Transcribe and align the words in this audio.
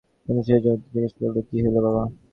কিন্তু 0.23 0.41
যেই 0.47 0.59
যোগেন্দ্র 0.63 0.87
জিজ্ঞাসা 0.93 1.17
করিল, 1.19 1.37
কী 1.47 1.57
হইল 1.63 1.77
বাবা? 1.77 2.03